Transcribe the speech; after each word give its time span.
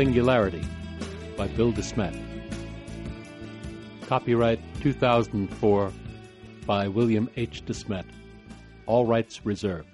Singularity 0.00 0.66
by 1.36 1.46
Bill 1.48 1.74
DeSmet. 1.74 2.18
Copyright 4.06 4.58
2004 4.80 5.92
by 6.64 6.88
William 6.88 7.28
H. 7.36 7.62
DeSmet. 7.66 8.06
All 8.86 9.04
rights 9.04 9.44
reserved. 9.44 9.90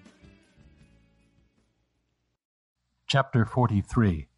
Chapter 3.08 3.44
43 3.44 4.28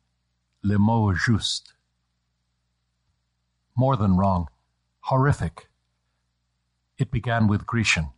Le 0.62 0.78
Mot 0.78 1.14
Juste 1.16 1.74
More 3.76 3.96
than 3.96 4.16
wrong. 4.16 4.48
Horrific. 5.00 5.68
It 6.96 7.10
began 7.10 7.46
with 7.46 7.66
Grecian. 7.66 8.08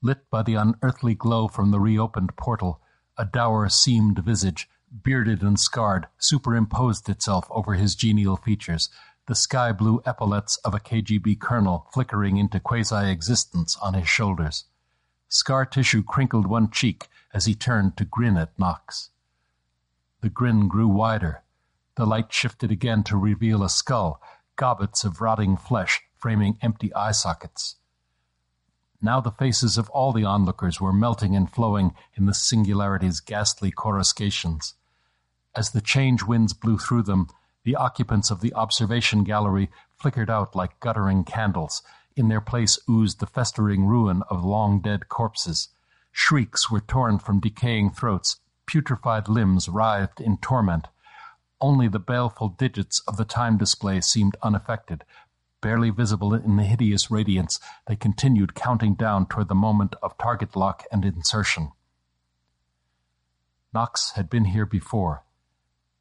Lit 0.00 0.30
by 0.30 0.44
the 0.44 0.54
unearthly 0.54 1.16
glow 1.16 1.48
from 1.48 1.72
the 1.72 1.80
reopened 1.80 2.36
portal, 2.36 2.80
a 3.18 3.24
dour 3.24 3.68
seamed 3.68 4.20
visage, 4.20 4.68
bearded 4.90 5.42
and 5.42 5.58
scarred, 5.58 6.06
superimposed 6.18 7.08
itself 7.08 7.46
over 7.50 7.74
his 7.74 7.94
genial 7.94 8.36
features, 8.36 8.88
the 9.26 9.34
sky 9.34 9.72
blue 9.72 10.02
epaulets 10.04 10.56
of 10.58 10.74
a 10.74 10.80
KGB 10.80 11.38
colonel 11.38 11.86
flickering 11.92 12.36
into 12.36 12.58
quasi 12.58 13.10
existence 13.10 13.76
on 13.80 13.94
his 13.94 14.08
shoulders. 14.08 14.64
Scar 15.28 15.64
tissue 15.64 16.02
crinkled 16.02 16.46
one 16.46 16.70
cheek 16.70 17.08
as 17.32 17.46
he 17.46 17.54
turned 17.54 17.96
to 17.96 18.04
grin 18.04 18.36
at 18.36 18.58
Knox. 18.58 19.10
The 20.20 20.30
grin 20.30 20.68
grew 20.68 20.88
wider. 20.88 21.42
The 21.94 22.06
light 22.06 22.32
shifted 22.32 22.70
again 22.70 23.04
to 23.04 23.16
reveal 23.16 23.62
a 23.62 23.68
skull, 23.68 24.20
gobbets 24.56 25.04
of 25.04 25.20
rotting 25.20 25.56
flesh 25.56 26.02
framing 26.20 26.58
empty 26.60 26.92
eye 26.94 27.12
sockets. 27.12 27.76
Now 29.00 29.20
the 29.20 29.30
faces 29.30 29.78
of 29.78 29.88
all 29.90 30.12
the 30.12 30.24
onlookers 30.24 30.80
were 30.80 30.92
melting 30.92 31.34
and 31.34 31.50
flowing 31.50 31.94
in 32.14 32.26
the 32.26 32.34
singularity's 32.34 33.20
ghastly 33.20 33.70
coruscations. 33.70 34.74
As 35.56 35.70
the 35.70 35.80
change 35.80 36.22
winds 36.22 36.52
blew 36.52 36.78
through 36.78 37.02
them, 37.02 37.28
the 37.64 37.76
occupants 37.76 38.30
of 38.30 38.40
the 38.40 38.54
observation 38.54 39.24
gallery 39.24 39.70
flickered 39.96 40.30
out 40.30 40.54
like 40.54 40.80
guttering 40.80 41.24
candles. 41.24 41.82
In 42.16 42.28
their 42.28 42.40
place 42.40 42.78
oozed 42.88 43.20
the 43.20 43.26
festering 43.26 43.84
ruin 43.86 44.22
of 44.30 44.44
long 44.44 44.80
dead 44.80 45.08
corpses. 45.08 45.68
Shrieks 46.12 46.70
were 46.70 46.80
torn 46.80 47.18
from 47.18 47.40
decaying 47.40 47.90
throats. 47.90 48.40
Putrefied 48.66 49.28
limbs 49.28 49.68
writhed 49.68 50.20
in 50.20 50.38
torment. 50.38 50.88
Only 51.60 51.88
the 51.88 51.98
baleful 51.98 52.48
digits 52.48 53.02
of 53.06 53.16
the 53.16 53.24
time 53.24 53.58
display 53.58 54.00
seemed 54.00 54.36
unaffected. 54.42 55.04
Barely 55.60 55.90
visible 55.90 56.32
in 56.32 56.56
the 56.56 56.64
hideous 56.64 57.10
radiance, 57.10 57.60
they 57.86 57.96
continued 57.96 58.54
counting 58.54 58.94
down 58.94 59.26
toward 59.26 59.48
the 59.48 59.54
moment 59.54 59.94
of 60.02 60.16
target 60.16 60.56
lock 60.56 60.84
and 60.90 61.04
insertion. 61.04 61.72
Knox 63.74 64.12
had 64.12 64.30
been 64.30 64.46
here 64.46 64.66
before, 64.66 65.22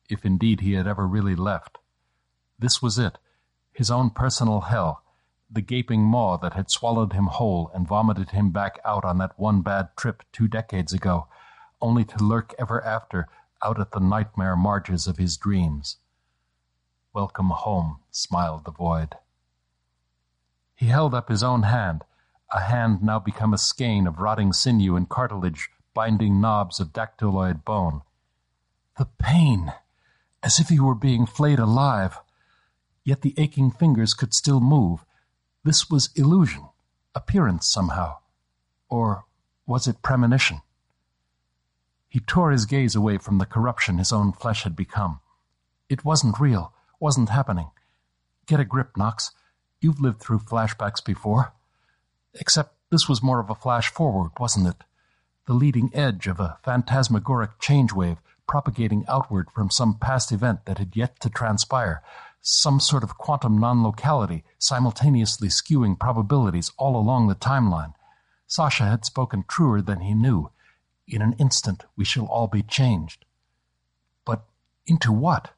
if 0.09 0.25
indeed 0.25 0.61
he 0.61 0.73
had 0.73 0.87
ever 0.87 1.07
really 1.07 1.35
left. 1.35 1.77
This 2.57 2.81
was 2.81 2.99
it, 2.99 3.17
his 3.71 3.89
own 3.89 4.09
personal 4.09 4.61
hell, 4.61 5.03
the 5.49 5.61
gaping 5.61 6.03
maw 6.03 6.37
that 6.37 6.53
had 6.53 6.69
swallowed 6.69 7.13
him 7.13 7.27
whole 7.27 7.71
and 7.73 7.87
vomited 7.87 8.31
him 8.31 8.51
back 8.51 8.79
out 8.83 9.05
on 9.05 9.17
that 9.19 9.39
one 9.39 9.61
bad 9.61 9.89
trip 9.95 10.23
two 10.31 10.47
decades 10.47 10.93
ago, 10.93 11.27
only 11.81 12.03
to 12.03 12.23
lurk 12.23 12.53
ever 12.59 12.83
after 12.83 13.27
out 13.63 13.79
at 13.79 13.91
the 13.91 13.99
nightmare 13.99 14.55
marges 14.55 15.07
of 15.07 15.17
his 15.17 15.37
dreams. 15.37 15.97
Welcome 17.13 17.49
home, 17.49 17.99
smiled 18.11 18.65
the 18.65 18.71
void. 18.71 19.15
He 20.75 20.87
held 20.87 21.13
up 21.13 21.29
his 21.29 21.43
own 21.43 21.63
hand, 21.63 22.03
a 22.51 22.61
hand 22.61 23.01
now 23.03 23.19
become 23.19 23.53
a 23.53 23.57
skein 23.57 24.07
of 24.07 24.19
rotting 24.19 24.53
sinew 24.53 24.95
and 24.95 25.09
cartilage 25.09 25.69
binding 25.93 26.39
knobs 26.39 26.79
of 26.79 26.93
dactyloid 26.93 27.65
bone. 27.65 28.01
The 28.97 29.07
pain! 29.17 29.73
As 30.41 30.59
if 30.59 30.69
he 30.69 30.79
were 30.79 30.95
being 30.95 31.25
flayed 31.25 31.59
alive. 31.59 32.19
Yet 33.03 33.21
the 33.21 33.33
aching 33.37 33.71
fingers 33.71 34.13
could 34.13 34.33
still 34.33 34.59
move. 34.59 35.05
This 35.63 35.89
was 35.89 36.09
illusion, 36.15 36.69
appearance 37.13 37.67
somehow. 37.67 38.17
Or 38.89 39.25
was 39.65 39.87
it 39.87 40.01
premonition? 40.01 40.61
He 42.07 42.19
tore 42.19 42.51
his 42.51 42.65
gaze 42.65 42.95
away 42.95 43.17
from 43.17 43.37
the 43.37 43.45
corruption 43.45 43.97
his 43.97 44.11
own 44.11 44.31
flesh 44.31 44.63
had 44.63 44.75
become. 44.75 45.19
It 45.89 46.03
wasn't 46.03 46.39
real, 46.39 46.73
wasn't 46.99 47.29
happening. 47.29 47.69
Get 48.47 48.59
a 48.59 48.65
grip, 48.65 48.97
Knox. 48.97 49.31
You've 49.79 49.99
lived 49.99 50.19
through 50.19 50.39
flashbacks 50.39 51.03
before. 51.03 51.53
Except 52.33 52.75
this 52.89 53.07
was 53.07 53.21
more 53.21 53.39
of 53.39 53.49
a 53.49 53.55
flash 53.55 53.89
forward, 53.89 54.31
wasn't 54.39 54.67
it? 54.67 54.83
The 55.45 55.53
leading 55.53 55.91
edge 55.93 56.27
of 56.27 56.39
a 56.39 56.57
phantasmagoric 56.63 57.59
change 57.59 57.93
wave 57.93 58.17
propagating 58.49 59.05
outward 59.07 59.47
from 59.51 59.69
some 59.69 59.95
past 59.99 60.31
event 60.31 60.65
that 60.65 60.79
had 60.79 60.95
yet 60.95 61.19
to 61.19 61.29
transpire, 61.29 62.01
some 62.41 62.79
sort 62.79 63.03
of 63.03 63.15
quantum 63.15 63.59
non-locality 63.59 64.43
simultaneously 64.57 65.47
skewing 65.47 65.97
probabilities 65.97 66.71
all 66.77 66.97
along 66.97 67.27
the 67.27 67.35
timeline. 67.35 67.93
Sasha 68.47 68.85
had 68.85 69.05
spoken 69.05 69.45
truer 69.47 69.83
than 69.83 70.01
he 70.01 70.15
knew. 70.15 70.49
In 71.07 71.21
an 71.21 71.33
instant 71.33 71.85
we 71.95 72.03
shall 72.03 72.25
all 72.25 72.47
be 72.47 72.63
changed. 72.63 73.23
But 74.25 74.45
into 74.87 75.11
what? 75.11 75.51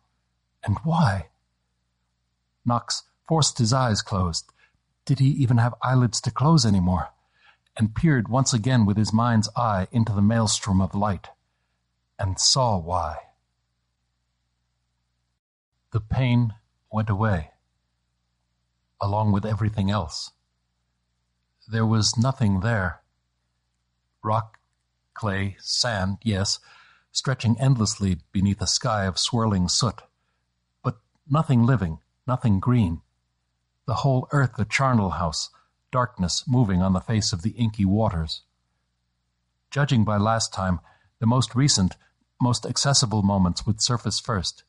And 0.62 0.78
why? 0.84 1.30
Knox 2.66 3.04
forced 3.26 3.58
his 3.58 3.72
eyes 3.72 4.02
closed. 4.02 4.52
Did 5.06 5.20
he 5.20 5.30
even 5.30 5.58
have 5.60 5.76
eyelids 5.82 6.20
to 6.22 6.32
close 6.32 6.66
any 6.66 6.82
more? 6.82 7.08
And 7.78 7.96
peered 7.96 8.28
once 8.28 8.54
again 8.54 8.86
with 8.86 8.98
his 8.98 9.14
mind's 9.14 9.48
eye 9.56 9.88
into 9.94 10.12
the 10.12 10.22
maelstrom 10.22 10.82
of 10.82 10.94
light, 10.94 11.30
and 12.22 12.40
saw 12.40 12.78
why. 12.78 13.18
The 15.92 16.00
pain 16.00 16.54
went 16.92 17.10
away, 17.10 17.52
along 19.02 19.32
with 19.32 19.46
everything 19.46 19.90
else. 19.90 20.32
There 21.68 21.86
was 21.86 22.18
nothing 22.18 22.60
there. 22.60 23.02
Rock, 24.24 24.60
clay, 25.14 25.58
sand, 25.60 26.18
yes, 26.22 26.60
stretching 27.12 27.60
endlessly 27.60 28.20
beneath 28.32 28.62
a 28.62 28.68
sky 28.68 29.06
of 29.06 29.18
swirling 29.18 29.68
soot. 29.68 30.02
But 30.84 31.00
nothing 31.30 31.64
living, 31.66 32.00
nothing 32.28 32.60
green 32.60 33.02
the 33.92 33.96
whole 33.96 34.28
earth 34.32 34.58
a 34.58 34.64
charnel 34.64 35.12
house, 35.12 35.50
darkness 35.92 36.46
moving 36.48 36.82
on 36.82 36.94
the 36.94 37.02
face 37.02 37.34
of 37.34 37.42
the 37.42 37.50
inky 37.52 37.84
waters. 37.84 38.44
Judging 39.70 40.06
by 40.06 40.18
last 40.18 40.54
time, 40.54 40.80
the 41.20 41.26
most 41.26 41.56
recent, 41.56 41.98
most 42.42 42.66
accessible 42.66 43.22
moments 43.22 43.66
would 43.66 43.82
surface 43.82 44.20
first. 44.20 44.64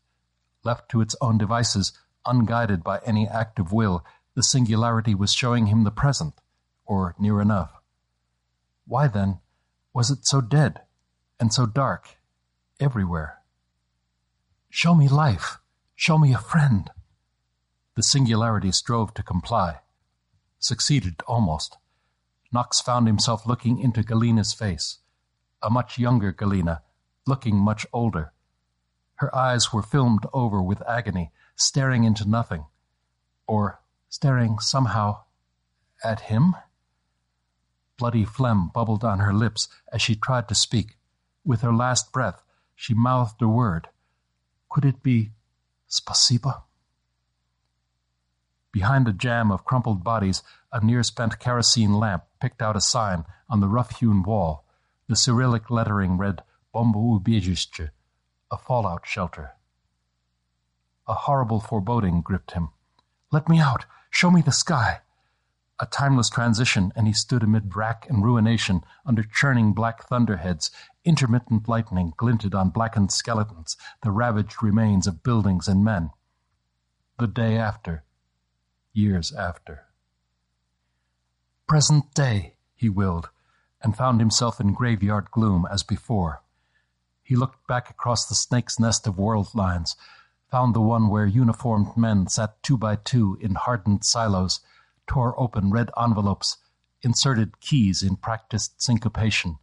Left 0.65 0.89
to 0.91 1.01
its 1.01 1.17
own 1.21 1.39
devices, 1.39 1.93
unguided 2.27 2.85
by 2.85 3.01
any 3.05 3.27
act 3.27 3.59
of 3.59 3.73
will, 3.73 4.05
the 4.35 4.43
singularity 4.43 5.15
was 5.15 5.33
showing 5.33 5.67
him 5.67 5.85
the 5.85 5.91
present, 5.91 6.35
or 6.85 7.15
near 7.19 7.41
enough. 7.41 7.81
Why, 8.87 9.09
then, 9.09 9.41
was 9.95 10.11
it 10.11 10.27
so 10.27 10.41
dead 10.41 10.83
and 11.41 11.53
so 11.53 11.67
dark 11.67 12.17
everywhere? 12.81 13.39
Show 14.71 14.95
me 14.95 15.09
life. 15.09 15.59
Show 15.95 16.19
me 16.19 16.33
a 16.33 16.39
friend. 16.39 16.91
The 17.95 18.03
singularity 18.03 18.73
strove 18.73 19.13
to 19.15 19.23
comply. 19.23 19.81
Succeeded, 20.59 21.23
almost. 21.27 21.77
Knox 22.53 22.81
found 22.81 23.07
himself 23.07 23.47
looking 23.47 23.79
into 23.79 24.03
Galina's 24.03 24.53
face. 24.53 24.99
A 25.63 25.71
much 25.71 25.99
younger 25.99 26.33
Galina, 26.33 26.81
looking 27.27 27.57
much 27.57 27.87
older. 27.93 28.33
Her 29.17 29.35
eyes 29.35 29.73
were 29.73 29.83
filmed 29.83 30.27
over 30.33 30.63
with 30.63 30.83
agony, 30.89 31.31
staring 31.55 32.05
into 32.05 32.29
nothing. 32.29 32.67
Or 33.47 33.81
staring 34.09 34.59
somehow 34.59 35.23
at 36.03 36.21
him? 36.23 36.57
Bloody 37.97 38.25
phlegm 38.25 38.69
bubbled 38.69 39.05
on 39.05 39.21
her 39.21 39.33
lips 39.33 39.69
as 39.93 40.03
she 40.03 40.17
tried 40.17 40.49
to 40.49 40.55
speak. 40.55 40.97
With 41.45 41.61
her 41.61 41.73
last 41.73 42.13
breath, 42.13 42.43
she 42.75 42.95
mouthed 42.95 43.41
a 43.43 43.49
word. 43.49 43.89
Could 44.69 44.85
it 44.85 45.03
be 45.03 45.33
Spasiba? 45.89 46.63
Behind 48.73 49.07
a 49.07 49.13
jam 49.13 49.53
of 49.53 49.65
crumpled 49.65 50.03
bodies, 50.03 50.43
a 50.73 50.85
near-spent 50.85 51.39
kerosene 51.39 51.93
lamp 51.93 52.25
picked 52.41 52.63
out 52.63 52.75
a 52.75 52.81
sign 52.81 53.25
on 53.49 53.61
the 53.61 53.69
rough-hewn 53.69 54.23
wall. 54.23 54.65
The 55.09 55.17
Cyrillic 55.17 55.71
lettering 55.71 56.17
read 56.17 56.43
Bomboubezhishche, 56.75 57.91
a 58.51 58.57
fallout 58.57 59.07
shelter. 59.07 59.53
A 61.07 61.15
horrible 61.15 61.61
foreboding 61.61 62.23
gripped 62.23 62.53
him. 62.53 62.71
Let 63.31 63.49
me 63.49 63.61
out! 63.61 63.85
Show 64.11 64.31
me 64.31 64.41
the 64.41 64.53
sky! 64.53 65.01
A 65.81 65.87
timeless 65.87 66.31
transition, 66.31 66.93
and 66.95 67.07
he 67.07 67.13
stood 67.13 67.43
amid 67.43 67.75
wrack 67.75 68.07
and 68.09 68.23
ruination 68.23 68.85
under 69.05 69.23
churning 69.23 69.73
black 69.73 70.05
thunderheads. 70.05 70.71
Intermittent 71.05 71.69
lightning 71.69 72.15
glinted 72.17 72.55
on 72.55 72.71
blackened 72.71 73.11
skeletons, 73.11 73.77
the 74.03 74.13
ravaged 74.13 74.63
remains 74.63 75.07
of 75.07 75.23
buildings 75.23 75.67
and 75.67 75.85
men. 75.85 76.11
The 77.19 77.27
day 77.27 77.57
after, 77.57 78.05
years 78.93 79.33
after. 79.33 79.87
Present 81.67 82.15
day, 82.15 82.55
he 82.75 82.89
willed, 82.89 83.31
and 83.83 83.97
found 83.97 84.21
himself 84.21 84.61
in 84.61 84.73
graveyard 84.73 85.31
gloom 85.31 85.67
as 85.71 85.83
before. 85.83 86.43
He 87.33 87.37
looked 87.37 87.67
back 87.67 87.89
across 87.89 88.27
the 88.27 88.35
snake's 88.35 88.79
nest 88.79 89.07
of 89.07 89.17
world 89.17 89.55
lines, 89.55 89.97
found 90.51 90.75
the 90.75 90.83
one 90.83 91.09
where 91.09 91.25
uniformed 91.25 91.97
men 91.97 92.27
sat 92.27 92.63
two 92.63 92.77
by 92.77 92.97
two 92.97 93.39
in 93.41 93.55
hardened 93.55 94.05
silos, 94.05 94.61
tore 95.07 95.35
open 95.41 95.71
red 95.71 95.91
envelopes, 95.99 96.59
inserted 97.01 97.59
keys 97.59 98.03
in 98.03 98.17
practiced 98.17 98.83
syncopation, 98.83 99.57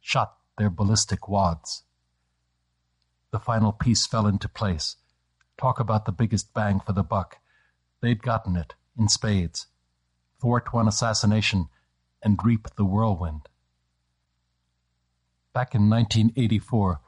shot 0.00 0.36
their 0.56 0.70
ballistic 0.70 1.28
wads. 1.28 1.82
The 3.32 3.40
final 3.40 3.72
piece 3.72 4.06
fell 4.06 4.28
into 4.28 4.48
place. 4.48 4.94
Talk 5.58 5.80
about 5.80 6.04
the 6.04 6.12
biggest 6.12 6.54
bang 6.54 6.78
for 6.78 6.92
the 6.92 7.02
buck. 7.02 7.38
They'd 8.00 8.22
gotten 8.22 8.54
it, 8.54 8.74
in 8.96 9.08
spades. 9.08 9.66
Thwart 10.40 10.72
one 10.72 10.86
assassination 10.86 11.70
and 12.22 12.38
reap 12.44 12.68
the 12.76 12.84
whirlwind. 12.84 13.48
Back 15.52 15.74
in 15.74 15.90
1984, 15.90 17.00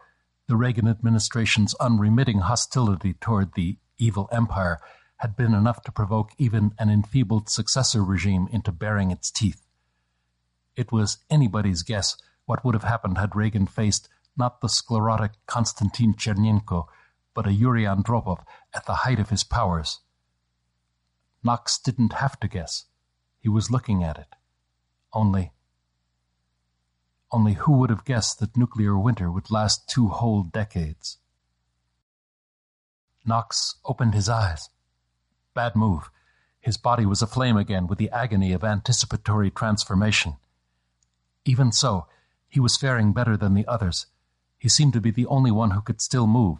the 0.49 0.56
Reagan 0.56 0.89
administration's 0.89 1.75
unremitting 1.75 2.41
hostility 2.41 3.15
toward 3.15 3.55
the 3.55 3.79
evil 3.99 4.29
empire 4.33 4.81
had 5.19 5.37
been 5.37 5.55
enough 5.55 5.83
to 5.83 5.93
provoke 5.93 6.33
even 6.39 6.73
an 6.79 6.91
enfeebled 6.91 7.49
successor 7.49 8.03
regime 8.03 8.49
into 8.50 8.73
baring 8.73 9.12
its 9.12 9.31
teeth. 9.31 9.62
It 10.75 10.91
was 10.91 11.19
anybody's 11.31 11.85
guess 11.85 12.17
what 12.44 12.65
would 12.65 12.75
have 12.75 12.83
happened 12.83 13.19
had 13.19 13.37
Reagan 13.37 13.67
faced 13.67 14.09
not 14.37 14.61
the 14.61 14.69
sclerotic 14.69 15.33
Konstantin 15.47 16.15
Chernenko, 16.15 16.87
but 17.35 17.47
a 17.47 17.53
Yuri 17.53 17.85
Andropov 17.85 18.44
at 18.75 18.87
the 18.87 18.94
height 18.94 19.21
of 19.21 19.31
his 19.31 19.44
powers. 19.44 20.00
Knox 21.44 21.79
didn't 21.79 22.15
have 22.15 22.41
to 22.41 22.49
guess. 22.49 22.87
He 23.39 23.49
was 23.49 23.71
looking 23.71 24.03
at 24.03 24.19
it. 24.19 24.29
Only, 25.12 25.53
only 27.32 27.55
who 27.55 27.73
would 27.73 27.90
have 27.90 28.05
guessed 28.05 28.38
that 28.40 28.56
nuclear 28.56 28.99
winter 28.99 29.31
would 29.31 29.50
last 29.50 29.88
two 29.88 30.08
whole 30.08 30.43
decades? 30.43 31.19
Knox 33.25 33.76
opened 33.84 34.14
his 34.14 34.29
eyes. 34.29 34.69
Bad 35.55 35.75
move. 35.75 36.11
His 36.61 36.76
body 36.76 37.06
was 37.06 37.23
aflame 37.23 37.56
again 37.56 37.87
with 37.87 37.99
the 37.99 38.11
agony 38.11 38.52
of 38.52 38.62
anticipatory 38.62 39.50
transformation. 39.50 40.37
Even 41.44 41.73
so, 41.73 42.06
he 42.49 42.61
was 42.61 42.76
faring 42.76 43.12
better 43.12 43.37
than 43.37 43.55
the 43.55 43.67
others. 43.67 44.06
He 44.58 44.69
seemed 44.69 44.93
to 44.93 45.00
be 45.00 45.11
the 45.11 45.26
only 45.26 45.50
one 45.50 45.73
who 45.73 45.81
could 45.81 46.00
still 46.00 46.26
move, 46.26 46.58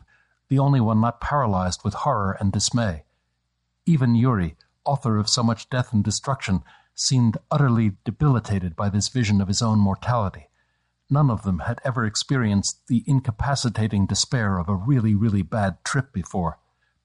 the 0.49 0.59
only 0.59 0.81
one 0.81 1.01
not 1.01 1.21
paralyzed 1.21 1.85
with 1.85 1.95
horror 1.95 2.37
and 2.41 2.51
dismay. 2.51 3.05
Even 3.87 4.15
Yuri, 4.15 4.57
author 4.85 5.19
of 5.19 5.29
so 5.29 5.43
much 5.43 5.71
death 5.71 5.93
and 5.93 6.03
destruction, 6.03 6.63
seemed 6.95 7.39
utterly 7.51 7.93
debilitated 8.05 8.75
by 8.75 8.89
this 8.89 9.09
vision 9.09 9.41
of 9.41 9.49
his 9.49 9.63
own 9.63 9.79
mortality. 9.79 10.49
None 11.13 11.31
of 11.31 11.43
them 11.43 11.59
had 11.59 11.79
ever 11.85 12.07
experienced 12.07 12.87
the 12.87 13.05
incapacitating 13.07 14.07
despair 14.07 14.57
of 14.57 14.67
a 14.67 14.75
really, 14.75 15.15
really 15.15 15.43
bad 15.43 15.85
trip 15.85 16.11
before, 16.11 16.59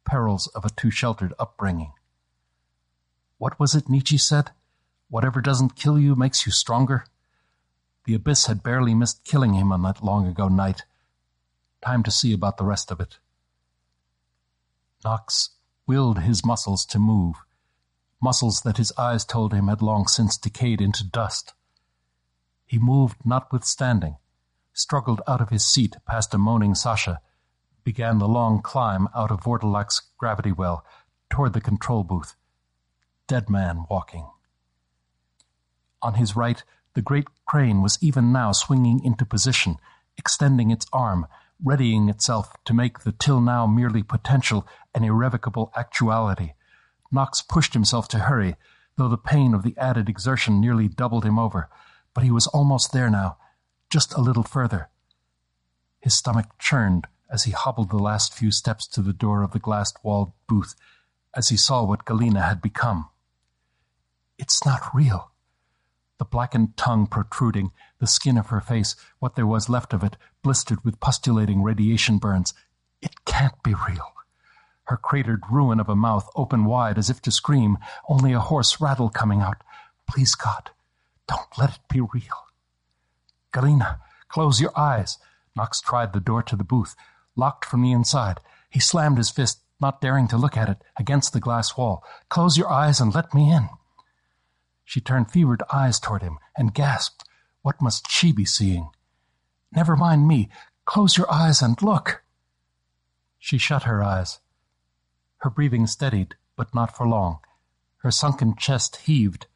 perils 0.06 0.48
of 0.56 0.64
a 0.64 0.70
too 0.70 0.90
sheltered 0.90 1.34
upbringing. 1.38 1.92
What 3.38 3.60
was 3.60 3.76
it 3.76 3.90
Nietzsche 3.90 4.18
said? 4.18 4.52
Whatever 5.10 5.42
doesn't 5.42 5.76
kill 5.76 6.00
you 6.00 6.16
makes 6.16 6.46
you 6.46 6.54
stronger. 6.54 7.04
The 8.06 8.14
abyss 8.14 8.46
had 8.46 8.64
barely 8.64 8.96
missed 8.96 9.26
killing 9.26 9.56
him 9.56 9.74
on 9.74 9.82
that 9.82 10.02
long 10.02 10.26
ago 10.26 10.48
night. 10.48 10.84
Time 11.84 12.02
to 12.04 12.10
see 12.10 12.32
about 12.32 12.56
the 12.56 12.64
rest 12.64 12.92
of 12.92 13.02
it. 13.02 13.20
Knox 15.04 15.50
willed 15.86 16.20
his 16.20 16.46
muscles 16.46 16.86
to 16.86 16.98
move, 16.98 17.36
muscles 18.22 18.62
that 18.62 18.78
his 18.78 18.94
eyes 18.98 19.26
told 19.26 19.54
him 19.54 19.68
had 19.68 19.82
long 19.82 20.08
since 20.08 20.38
decayed 20.38 20.80
into 20.80 21.04
dust. 21.04 21.54
He 22.68 22.78
moved 22.78 23.26
notwithstanding, 23.26 24.18
struggled 24.74 25.22
out 25.26 25.40
of 25.40 25.50
his 25.50 25.66
seat 25.66 25.96
past 26.06 26.34
a 26.34 26.38
moaning 26.38 26.76
Sasha, 26.76 27.22
began 27.86 28.20
the 28.20 28.28
long 28.28 28.62
climb 28.62 29.08
out 29.16 29.32
of 29.32 29.42
Vordelak's 29.42 30.02
gravity 30.18 30.52
well 30.52 30.86
toward 31.30 31.54
the 31.54 31.62
control 31.62 32.04
booth. 32.04 32.36
Dead 33.26 33.50
man 33.50 33.86
walking. 33.90 34.30
On 36.02 36.16
his 36.16 36.36
right, 36.36 36.62
the 36.94 37.02
great 37.02 37.28
crane 37.46 37.82
was 37.82 37.98
even 38.02 38.34
now 38.34 38.52
swinging 38.52 39.02
into 39.04 39.26
position, 39.26 39.78
extending 40.18 40.70
its 40.70 40.86
arm, 40.92 41.26
readying 41.64 42.10
itself 42.10 42.54
to 42.66 42.74
make 42.74 43.00
the 43.00 43.14
till 43.14 43.40
now 43.40 43.66
merely 43.66 44.04
potential 44.04 44.68
an 44.94 45.06
irrevocable 45.06 45.72
actuality. 45.76 46.54
Knox 47.12 47.42
pushed 47.42 47.74
himself 47.74 48.10
to 48.10 48.20
hurry, 48.20 48.58
though 48.98 49.08
the 49.08 49.18
pain 49.18 49.54
of 49.54 49.64
the 49.64 49.76
added 49.78 50.10
exertion 50.10 50.60
nearly 50.60 50.88
doubled 50.90 51.24
him 51.24 51.40
over. 51.40 51.70
But 52.18 52.24
he 52.24 52.32
was 52.32 52.48
almost 52.48 52.94
there 52.94 53.12
now, 53.12 53.38
just 53.92 54.12
a 54.16 54.22
little 54.22 54.42
further. 54.42 54.90
His 56.00 56.18
stomach 56.18 56.48
churned 56.58 57.06
as 57.32 57.44
he 57.44 57.52
hobbled 57.52 57.92
the 57.92 58.00
last 58.00 58.34
few 58.34 58.52
steps 58.52 58.88
to 58.88 59.04
the 59.04 59.14
door 59.14 59.44
of 59.44 59.52
the 59.52 59.60
glass-walled 59.60 60.32
booth, 60.48 60.74
as 61.36 61.50
he 61.50 61.58
saw 61.58 61.84
what 61.84 62.06
Galina 62.06 62.42
had 62.42 62.60
become. 62.60 63.10
It's 64.40 64.66
not 64.66 64.96
real 64.96 65.30
the 66.18 66.26
blackened 66.26 66.76
tongue 66.76 67.06
protruding, 67.06 67.72
the 68.00 68.08
skin 68.08 68.40
of 68.40 68.48
her 68.48 68.62
face, 68.62 68.96
what 69.20 69.36
there 69.36 69.46
was 69.46 69.70
left 69.70 69.94
of 69.94 70.04
it, 70.04 70.18
blistered 70.42 70.84
with 70.84 71.00
pustulating 71.00 71.62
radiation 71.62 72.18
burns. 72.18 72.56
It 73.00 73.26
can't 73.26 73.62
be 73.62 73.76
real. 73.88 74.12
Her 74.86 74.98
cratered 74.98 75.44
ruin 75.52 75.80
of 75.80 75.88
a 75.88 75.96
mouth 75.96 76.28
open 76.36 76.66
wide 76.66 76.98
as 76.98 77.12
if 77.12 77.22
to 77.22 77.32
scream, 77.32 77.78
only 78.10 78.34
a 78.34 78.40
hoarse 78.40 78.82
rattle 78.82 79.10
coming 79.10 79.42
out. 79.42 79.58
Please, 80.08 80.34
God, 80.34 80.72
don't 81.28 81.58
let 81.58 81.72
it 81.72 81.80
be 81.90 82.02
real. 82.02 82.48
Galina, 83.54 84.00
close 84.30 84.62
your 84.62 84.78
eyes. 84.78 85.18
Knox 85.56 85.82
tried 85.82 86.14
the 86.14 86.20
door 86.20 86.44
to 86.44 86.56
the 86.56 86.64
booth, 86.64 86.96
locked 87.36 87.66
from 87.66 87.82
the 87.82 87.92
inside. 87.92 88.40
He 88.70 88.80
slammed 88.80 89.18
his 89.18 89.30
fist, 89.30 89.62
not 89.80 90.02
daring 90.02 90.28
to 90.30 90.38
look 90.38 90.56
at 90.58 90.70
it, 90.70 90.84
against 90.98 91.34
the 91.34 91.40
glass 91.40 91.76
wall. 91.78 92.04
Close 92.30 92.58
your 92.58 92.70
eyes 92.70 93.00
and 93.00 93.14
let 93.14 93.34
me 93.34 93.52
in. 93.52 93.70
She 94.86 95.02
turned 95.02 95.32
fevered 95.32 95.64
eyes 95.72 96.00
toward 96.00 96.22
him 96.22 96.40
and 96.56 96.74
gasped. 96.74 97.24
What 97.62 97.82
must 97.82 98.10
she 98.10 98.32
be 98.32 98.46
seeing? 98.46 98.90
Never 99.72 99.96
mind 99.96 100.28
me. 100.28 100.50
Close 100.86 101.18
your 101.18 101.32
eyes 101.32 101.62
and 101.62 101.82
look. 101.82 102.24
She 103.38 103.58
shut 103.58 103.84
her 103.84 104.02
eyes. 104.02 104.40
Her 105.40 105.50
breathing 105.50 105.88
steadied, 105.88 106.36
but 106.56 106.74
not 106.74 106.96
for 106.96 107.08
long. 107.08 107.40
Her 107.98 108.12
sunken 108.12 108.56
chest 108.56 108.96
heaved. 108.98 109.48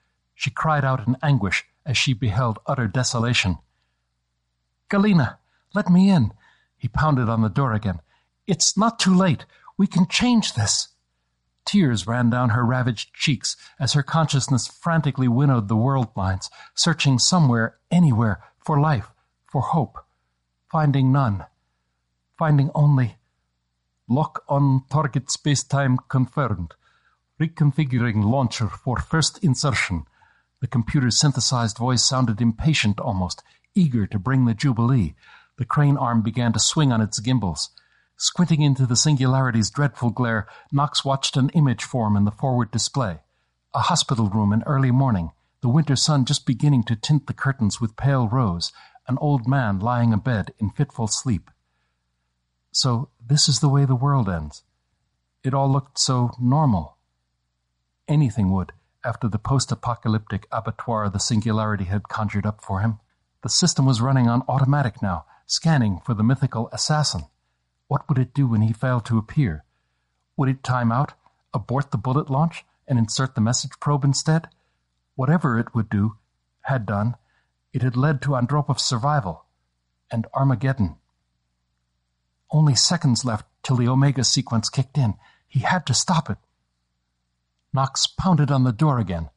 She 0.41 0.49
cried 0.49 0.83
out 0.83 1.05
in 1.05 1.17
anguish 1.21 1.65
as 1.85 1.99
she 1.99 2.13
beheld 2.13 2.57
utter 2.65 2.87
desolation. 2.87 3.59
Galina, 4.89 5.37
let 5.75 5.87
me 5.87 6.09
in. 6.09 6.33
He 6.79 6.87
pounded 6.87 7.29
on 7.29 7.43
the 7.43 7.47
door 7.47 7.73
again. 7.73 7.99
It's 8.47 8.75
not 8.75 8.97
too 8.97 9.13
late. 9.13 9.45
We 9.77 9.85
can 9.85 10.07
change 10.07 10.55
this. 10.55 10.87
Tears 11.63 12.07
ran 12.07 12.31
down 12.31 12.49
her 12.49 12.65
ravaged 12.65 13.13
cheeks 13.13 13.55
as 13.79 13.93
her 13.93 14.01
consciousness 14.01 14.65
frantically 14.65 15.27
winnowed 15.27 15.67
the 15.67 15.75
world 15.75 16.09
lines, 16.15 16.49
searching 16.73 17.19
somewhere, 17.19 17.77
anywhere, 17.91 18.43
for 18.57 18.79
life, 18.79 19.11
for 19.45 19.61
hope, 19.61 19.95
finding 20.71 21.11
none, 21.11 21.45
finding 22.35 22.71
only 22.73 23.17
lock 24.07 24.43
on 24.49 24.85
target 24.89 25.27
spacetime 25.27 25.97
confirmed, 26.09 26.73
reconfiguring 27.39 28.23
launcher 28.23 28.69
for 28.69 28.97
first 28.97 29.37
insertion. 29.43 30.07
The 30.61 30.67
computer's 30.67 31.19
synthesized 31.19 31.77
voice 31.77 32.03
sounded 32.03 32.39
impatient 32.39 32.99
almost, 32.99 33.43
eager 33.75 34.05
to 34.07 34.19
bring 34.19 34.45
the 34.45 34.53
jubilee. 34.53 35.15
The 35.57 35.65
crane 35.65 35.97
arm 35.97 36.21
began 36.21 36.53
to 36.53 36.59
swing 36.59 36.91
on 36.91 37.01
its 37.01 37.19
gimbals. 37.19 37.71
Squinting 38.15 38.61
into 38.61 38.85
the 38.85 38.95
singularity's 38.95 39.71
dreadful 39.71 40.11
glare, 40.11 40.47
Knox 40.71 41.03
watched 41.03 41.35
an 41.35 41.49
image 41.49 41.83
form 41.83 42.15
in 42.15 42.25
the 42.25 42.31
forward 42.31 42.69
display. 42.69 43.21
A 43.73 43.79
hospital 43.79 44.29
room 44.29 44.53
in 44.53 44.61
early 44.63 44.91
morning, 44.91 45.31
the 45.61 45.69
winter 45.69 45.95
sun 45.95 46.25
just 46.25 46.45
beginning 46.45 46.83
to 46.83 46.95
tint 46.95 47.25
the 47.25 47.33
curtains 47.33 47.81
with 47.81 47.95
pale 47.95 48.27
rose, 48.27 48.71
an 49.07 49.17
old 49.19 49.47
man 49.47 49.79
lying 49.79 50.13
abed 50.13 50.53
in 50.59 50.69
fitful 50.69 51.07
sleep. 51.07 51.49
So 52.71 53.09
this 53.25 53.49
is 53.49 53.59
the 53.59 53.69
way 53.69 53.85
the 53.85 53.95
world 53.95 54.29
ends. 54.29 54.63
It 55.43 55.55
all 55.55 55.71
looked 55.71 55.99
so 55.99 56.31
normal. 56.39 56.97
Anything 58.07 58.51
would, 58.51 58.73
after 59.03 59.27
the 59.27 59.39
post-apocalyptic 59.39 60.47
abattoir 60.51 61.09
the 61.09 61.19
singularity 61.19 61.85
had 61.85 62.07
conjured 62.09 62.45
up 62.45 62.61
for 62.61 62.79
him. 62.79 62.99
The 63.43 63.49
system 63.49 63.85
was 63.85 64.01
running 64.01 64.27
on 64.27 64.43
automatic 64.47 65.01
now, 65.01 65.25
scanning 65.45 65.99
for 66.05 66.13
the 66.13 66.23
mythical 66.23 66.69
assassin. 66.71 67.23
What 67.87 68.07
would 68.07 68.19
it 68.19 68.33
do 68.33 68.47
when 68.47 68.61
he 68.61 68.73
failed 68.73 69.05
to 69.05 69.17
appear? 69.17 69.63
Would 70.37 70.49
it 70.49 70.63
time 70.63 70.91
out, 70.91 71.13
abort 71.53 71.91
the 71.91 71.97
bullet 71.97 72.29
launch, 72.29 72.63
and 72.87 72.97
insert 72.99 73.35
the 73.35 73.41
message 73.41 73.79
probe 73.79 74.03
instead? 74.03 74.47
Whatever 75.15 75.59
it 75.59 75.73
would 75.75 75.89
do, 75.89 76.17
had 76.61 76.85
done, 76.85 77.15
it 77.73 77.81
had 77.81 77.97
led 77.97 78.21
to 78.21 78.35
Andropov's 78.35 78.83
survival 78.83 79.45
and 80.11 80.27
Armageddon. 80.33 80.95
Only 82.51 82.75
seconds 82.75 83.25
left 83.25 83.45
till 83.63 83.77
the 83.77 83.87
Omega 83.87 84.23
sequence 84.23 84.69
kicked 84.69 84.97
in. 84.97 85.15
He 85.47 85.59
had 85.61 85.85
to 85.87 85.93
stop 85.93 86.29
it. 86.29 86.37
Knox 87.73 88.05
pounded 88.05 88.51
on 88.51 88.63
the 88.63 88.71
door 88.71 88.99
again. 88.99 89.29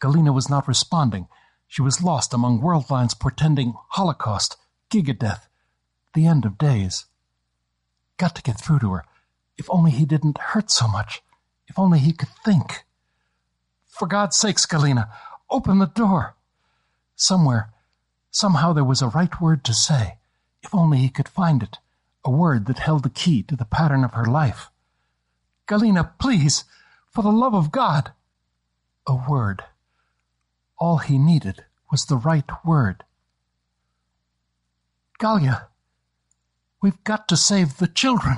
Galina 0.00 0.32
was 0.32 0.48
not 0.48 0.68
responding. 0.68 1.28
She 1.66 1.82
was 1.82 2.02
lost 2.02 2.32
among 2.32 2.60
world 2.60 2.90
lines 2.90 3.14
portending 3.14 3.74
Holocaust, 3.90 4.56
Gigadeath, 4.90 5.48
the 6.14 6.26
end 6.26 6.44
of 6.44 6.58
days. 6.58 7.06
Got 8.18 8.36
to 8.36 8.42
get 8.42 8.60
through 8.60 8.78
to 8.80 8.92
her. 8.92 9.04
If 9.58 9.68
only 9.68 9.90
he 9.90 10.04
didn't 10.04 10.38
hurt 10.38 10.70
so 10.70 10.86
much. 10.86 11.22
If 11.66 11.78
only 11.78 11.98
he 11.98 12.12
could 12.12 12.28
think. 12.44 12.84
For 13.88 14.06
God's 14.06 14.36
sake, 14.36 14.56
Galina, 14.56 15.08
open 15.50 15.78
the 15.78 15.86
door. 15.86 16.36
Somewhere, 17.16 17.72
somehow 18.30 18.72
there 18.72 18.84
was 18.84 19.02
a 19.02 19.08
right 19.08 19.40
word 19.40 19.64
to 19.64 19.74
say. 19.74 20.18
If 20.62 20.74
only 20.74 20.98
he 20.98 21.08
could 21.08 21.28
find 21.28 21.62
it. 21.62 21.78
A 22.24 22.30
word 22.30 22.66
that 22.66 22.78
held 22.78 23.02
the 23.02 23.10
key 23.10 23.42
to 23.44 23.56
the 23.56 23.64
pattern 23.64 24.04
of 24.04 24.14
her 24.14 24.26
life. 24.26 24.70
Galina, 25.66 26.12
please, 26.18 26.64
for 27.16 27.22
the 27.22 27.32
love 27.32 27.54
of 27.54 27.72
God. 27.72 28.12
A 29.06 29.16
word. 29.16 29.64
All 30.76 30.98
he 30.98 31.16
needed 31.16 31.64
was 31.90 32.02
the 32.02 32.18
right 32.18 32.44
word. 32.62 33.04
Galia, 35.18 35.68
we've 36.82 37.02
got 37.04 37.26
to 37.28 37.36
save 37.38 37.78
the 37.78 37.86
children. 37.86 38.36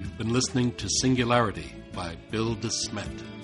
You've 0.00 0.18
been 0.18 0.32
listening 0.32 0.72
to 0.76 0.88
Singularity 0.88 1.72
by 1.92 2.14
Bill 2.30 2.54
DeSmet. 2.54 3.41